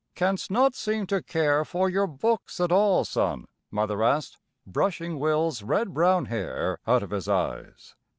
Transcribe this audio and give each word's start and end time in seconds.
"Canst 0.15 0.49
not 0.49 0.73
seem 0.73 1.05
to 1.05 1.21
care 1.21 1.63
for 1.63 1.87
your 1.87 2.07
books 2.07 2.59
at 2.59 2.71
all, 2.71 3.05
son?" 3.05 3.45
Mother 3.69 4.01
asked, 4.01 4.39
brushing 4.65 5.19
Will's 5.19 5.61
red 5.61 5.93
brown 5.93 6.25
hair 6.25 6.79
out 6.87 7.03
of 7.03 7.11
his 7.11 7.27
eyes. 7.29 7.93